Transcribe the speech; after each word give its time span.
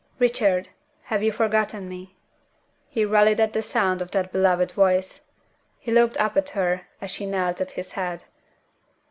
"Richard, 0.17 0.69
have 1.03 1.21
you 1.21 1.31
forgotten 1.31 1.87
me?" 1.87 2.15
He 2.89 3.05
rallied 3.05 3.39
at 3.39 3.53
the 3.53 3.61
sound 3.61 4.01
of 4.01 4.09
that 4.09 4.31
beloved 4.31 4.71
voice. 4.71 5.25
He 5.77 5.91
looked 5.91 6.19
up 6.19 6.35
at 6.35 6.49
her 6.57 6.87
as 6.99 7.11
she 7.11 7.27
knelt 7.27 7.61
at 7.61 7.73
his 7.73 7.91
head. 7.91 8.23